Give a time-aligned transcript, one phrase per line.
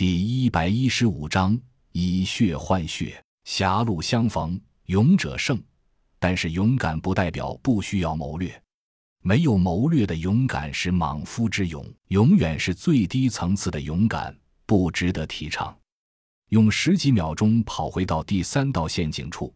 [0.00, 1.60] 第一百一十五章
[1.92, 5.62] 以血换血，狭路相逢勇者胜。
[6.18, 8.62] 但是勇敢不代表不需要谋略，
[9.20, 14.34] 没有谋略的勇敢是莽夫之勇，永远是最低层次的勇敢，
[14.64, 15.76] 不值得提倡。
[16.48, 19.54] 用十几秒钟跑回到第三道陷阱处，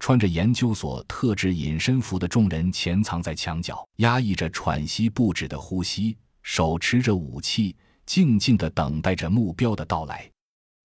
[0.00, 7.76] 穿着研究所特制隐身服的众人潜藏在墙角，压抑着喘息不止的呼吸，手持着武器。
[8.06, 10.30] 静静地等待着目标的到来。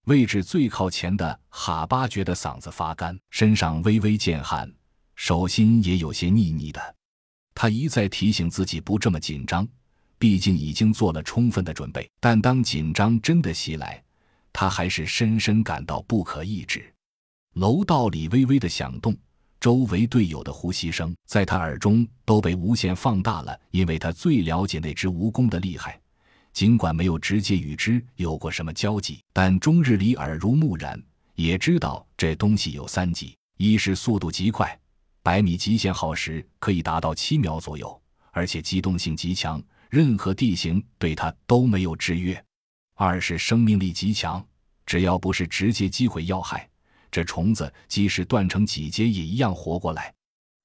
[0.05, 4.71] 位置最靠前的哈巴觉得嗓子发干，身上微微见汗，
[5.15, 6.95] 手心也有些腻腻的。
[7.53, 9.67] 他一再提醒自己不这么紧张，
[10.17, 12.09] 毕竟已经做了充分的准备。
[12.19, 14.01] 但当紧张真的袭来，
[14.51, 16.91] 他还是深深感到不可抑制。
[17.55, 19.15] 楼道里微微的响动，
[19.59, 25.99] 周围队友的呼吸声在他耳中都被无限放大了，因为他最了解那只蜈蚣的厉害。
[26.53, 31.01] 尽管没有直接与之有过什么交集，但终日里耳濡目染，
[31.35, 34.77] 也知道这东西有三级：一是速度极快，
[35.23, 38.01] 百米极限耗时可以达到七秒左右，
[38.31, 42.35] 而且机动性极强，任何地形对它都没有制约；
[42.95, 44.45] 二是生命力极强，
[44.85, 46.67] 只要不是直接击毁要害，
[47.11, 50.11] 这虫子即使断成几节也一样活过来；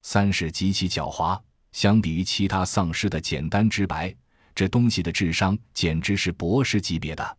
[0.01, 1.39] 三是极其狡猾，
[1.71, 4.13] 相比于其他丧尸的简单直白。
[4.55, 7.37] 这东西的智商简直是博士级别的，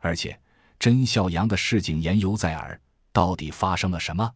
[0.00, 0.38] 而且
[0.80, 2.78] 甄孝阳的市井言犹在耳，
[3.12, 4.34] 到底发生了什么？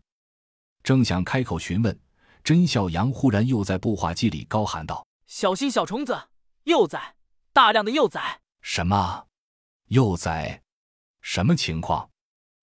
[0.85, 1.99] 正想开口询问，
[2.45, 6.17] 甄孝阳忽然又在步话机里高喊道：“小心小虫子，
[6.63, 7.17] 幼崽，
[7.53, 9.27] 大量的幼崽！”什么？
[9.89, 10.63] 幼崽？
[11.21, 12.09] 什么情况？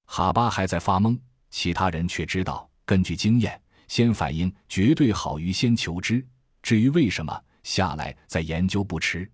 [0.05, 6.25] 哈巴还在发懵，其他人却知道，根据经验，先反应绝对好于先求知。
[6.63, 9.29] 至于为什么，下来再研究不迟。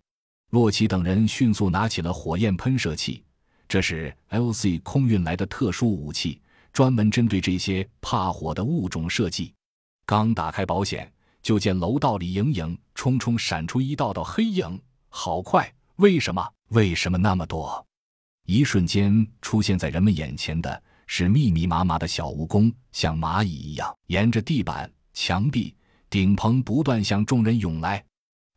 [0.53, 3.23] 洛奇等人迅速拿起了火焰喷射器，
[3.67, 6.39] 这是 L.C 空运来的特殊武器，
[6.71, 9.51] 专门针对这些怕火的物种设计。
[10.05, 14.79] 刚打开保险，就见楼道里影影冲冲闪出一道道黑影，
[15.09, 15.73] 好快！
[15.95, 16.47] 为什么？
[16.67, 17.83] 为什么那么多？
[18.45, 25.75] 一瞬间出现在人们眼前的是密密麻麻的小蜈蚣，像蚂蚁一样沿着地板、墙壁、
[26.11, 28.05] 顶棚不断向众人涌来。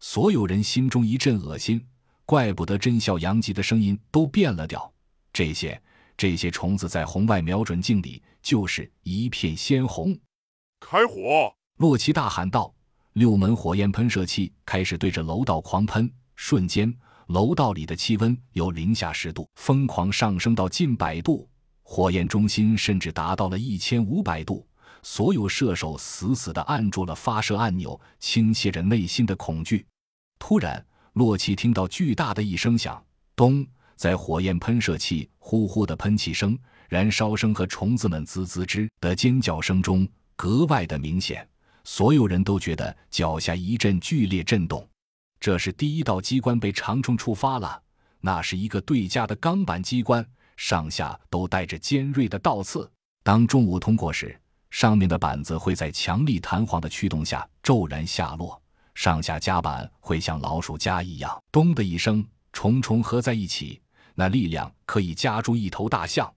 [0.09, 1.85] 所有人心中一阵恶心，
[2.25, 4.91] 怪不得甄笑阳吉的声音都变了调。
[5.33, 5.83] 这些
[6.17, 10.17] 这些虫子在红外瞄准镜里就是一片鲜红。
[10.79, 11.53] 开火！
[11.79, 12.73] 洛奇大喊道。
[13.15, 16.95] 六门火焰喷射器开始对着楼道狂喷，瞬间
[17.27, 21.49] 楼道里的气温由零下十度疯狂上升到近百度，
[21.83, 24.65] 火焰中心甚至达到了一千五百度。
[25.03, 29.85] 所有射手死死地按住了发射按钮，倾泻着内心的恐惧。
[30.39, 33.03] 突然，洛奇听到巨大的一声响，
[33.35, 33.67] 咚！
[33.97, 36.59] 在火焰喷射器呼呼的喷气声、
[36.89, 41.49] 燃烧声和虫子们滋滋吱的尖叫声中，格外的明显。
[41.83, 44.87] 所有人都觉得脚下一阵剧烈震动。
[45.41, 47.83] 这是第一道机关被长虫触发了，
[48.21, 50.27] 那是一个对家的钢板机关，
[50.57, 52.91] 上下都带着尖锐的倒刺。
[53.23, 54.39] 当重物通过时，
[54.71, 58.61] 上面的板子会在强力弹簧的驱动下骤然下落，
[58.97, 63.83] 上下夹板会像老鼠夹一样，咚的一声，重重合在一起，
[64.15, 66.33] 那力量可以夹住一头大象。